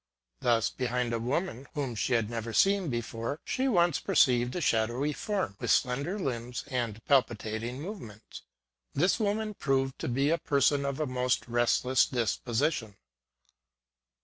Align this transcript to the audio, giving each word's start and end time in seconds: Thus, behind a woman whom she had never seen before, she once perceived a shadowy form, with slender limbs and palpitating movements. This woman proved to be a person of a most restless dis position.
Thus, 0.39 0.71
behind 0.71 1.13
a 1.13 1.19
woman 1.19 1.67
whom 1.75 1.93
she 1.93 2.13
had 2.13 2.27
never 2.27 2.53
seen 2.53 2.89
before, 2.89 3.39
she 3.45 3.67
once 3.67 3.99
perceived 3.99 4.55
a 4.55 4.59
shadowy 4.59 5.13
form, 5.13 5.55
with 5.59 5.69
slender 5.69 6.17
limbs 6.17 6.63
and 6.69 7.05
palpitating 7.05 7.79
movements. 7.79 8.41
This 8.95 9.19
woman 9.19 9.53
proved 9.53 9.99
to 9.99 10.07
be 10.07 10.31
a 10.31 10.39
person 10.39 10.85
of 10.85 10.99
a 10.99 11.05
most 11.05 11.47
restless 11.47 12.07
dis 12.07 12.35
position. 12.35 12.95